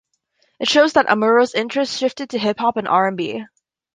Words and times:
It 0.59 0.67
shows 0.67 0.93
that 0.93 1.05
Amuro's 1.09 1.53
interest 1.53 1.95
shifted 1.99 2.31
to 2.31 2.39
hip-hop 2.39 2.75
and 2.77 2.87
R 2.87 3.07
and 3.07 3.15
B. 3.15 3.45